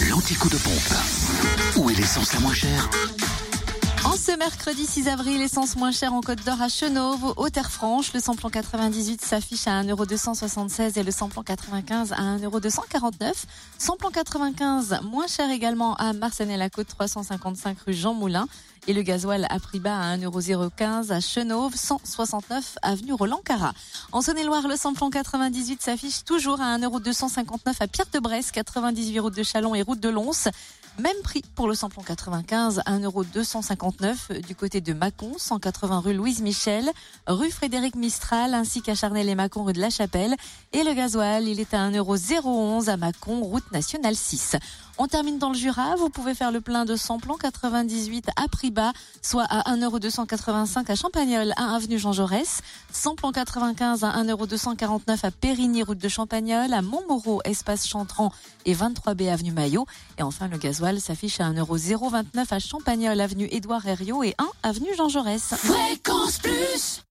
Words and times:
L'anticoup 0.00 0.50
de 0.50 0.58
pompe. 0.58 0.92
Où 1.76 1.88
est 1.88 1.94
l'essence 1.94 2.34
la 2.34 2.40
moins 2.40 2.52
chère? 2.52 2.90
En 4.04 4.16
ce 4.16 4.36
mercredi 4.36 4.86
6 4.86 5.08
avril, 5.08 5.42
essence 5.42 5.76
moins 5.76 5.90
chère 5.90 6.12
en 6.12 6.20
Côte 6.20 6.44
d'Or 6.44 6.60
à 6.60 6.68
Chenauve, 6.68 7.34
au 7.36 7.48
Terre 7.50 7.70
Franche. 7.70 8.12
Le 8.12 8.20
samplon 8.20 8.50
98 8.50 9.24
s'affiche 9.24 9.66
à 9.66 9.82
1,276€ 9.82 10.98
et 10.98 11.02
le 11.02 11.10
samplon 11.10 11.42
95 11.42 12.12
à 12.12 12.36
1,249€. 12.36 13.32
Samplon 13.78 14.10
95 14.10 15.00
moins 15.02 15.26
cher 15.26 15.50
également 15.50 15.94
à 15.96 16.12
Marseille-la-Côte 16.12 16.88
355 16.88 17.78
rue 17.86 17.94
Jean 17.94 18.14
Moulin. 18.14 18.46
Et 18.88 18.92
le 18.92 19.02
gasoil 19.02 19.46
à 19.50 19.58
prix 19.58 19.80
bas 19.80 19.98
à 19.98 20.16
1,015€ 20.16 21.10
à 21.10 21.20
Chenauve, 21.20 21.74
169 21.74 22.78
avenue 22.82 23.14
Roland 23.14 23.40
Cara. 23.44 23.72
En 24.12 24.20
Saône-et-Loire, 24.22 24.68
le 24.68 24.76
samplon 24.76 25.10
98 25.10 25.82
s'affiche 25.82 26.24
toujours 26.24 26.60
à 26.60 26.78
1,259€ 26.78 27.74
à 27.80 27.88
Pierre-de-Bresse, 27.88 28.52
98 28.52 29.18
route 29.18 29.34
de 29.34 29.42
Chalon 29.42 29.74
et 29.74 29.82
route 29.82 29.98
de 29.98 30.08
Lons. 30.08 30.48
Même 30.98 31.16
prix 31.22 31.42
pour 31.54 31.68
le 31.68 31.74
samplon 31.74 32.02
95, 32.02 32.80
1,259€ 32.86 34.40
du 34.46 34.54
côté 34.54 34.80
de 34.80 34.94
Mâcon, 34.94 35.34
180 35.36 36.00
rue 36.00 36.14
Louise 36.14 36.40
Michel, 36.40 36.90
rue 37.26 37.50
Frédéric 37.50 37.96
Mistral, 37.96 38.54
ainsi 38.54 38.80
qu'à 38.80 38.94
Charnel 38.94 39.28
et 39.28 39.34
Mâcon 39.34 39.64
rue 39.64 39.74
de 39.74 39.80
la 39.80 39.90
Chapelle. 39.90 40.34
Et 40.72 40.84
le 40.84 40.94
gasoil, 40.94 41.48
il 41.48 41.60
est 41.60 41.74
à 41.74 41.90
1,011€ 41.90 42.88
à 42.88 42.96
Mâcon, 42.96 43.42
route 43.42 43.70
nationale 43.72 44.16
6. 44.16 44.56
On 44.98 45.06
termine 45.06 45.36
dans 45.36 45.50
le 45.50 45.54
Jura, 45.54 45.94
vous 45.96 46.08
pouvez 46.08 46.34
faire 46.34 46.50
le 46.50 46.62
plein 46.62 46.86
de 46.86 46.96
samplon 46.96 47.36
98 47.36 48.30
à 48.34 48.48
prix 48.48 48.70
bas, 48.70 48.94
soit 49.20 49.44
à 49.44 49.70
1,285€ 49.76 50.90
à 50.90 50.94
Champagnol, 50.94 51.52
à 51.58 51.74
avenue 51.74 51.98
Jean 51.98 52.12
Jaurès, 52.12 52.62
samplon 52.90 53.32
95 53.32 54.04
à 54.04 54.12
1,249€ 54.22 55.26
à 55.26 55.30
Périgny, 55.30 55.82
route 55.82 55.98
de 55.98 56.08
Champagnol, 56.08 56.72
à 56.72 56.80
Montmoreau, 56.80 57.42
espace 57.44 57.86
Chantran 57.86 58.32
et 58.64 58.74
23B 58.74 59.30
avenue 59.30 59.52
Maillot. 59.52 59.84
Et 60.16 60.22
enfin, 60.22 60.48
le 60.48 60.56
gasoil 60.56 60.85
s'affiche 61.00 61.40
à 61.40 61.50
1,029€ 61.50 62.46
à 62.50 62.58
Champagnol, 62.58 63.20
avenue 63.20 63.48
Édouard 63.50 63.86
Herriot 63.86 64.22
et 64.22 64.34
1 64.38 64.46
avenue 64.62 64.94
Jean 64.96 65.08
Jaurès. 65.08 65.42
Fréquence 65.42 66.38
Plus 66.38 67.02